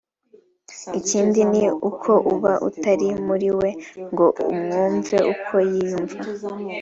Ikindi 0.99 1.39
ni 1.51 1.65
uko 1.89 2.11
uba 2.33 2.53
utari 2.67 3.07
muri 3.27 3.49
we 3.59 3.69
ngo 4.11 4.27
umwumve 4.51 5.17
uko 5.33 5.53
yiyumva 5.69 6.19